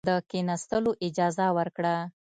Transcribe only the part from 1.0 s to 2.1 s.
اجازه ورکړه.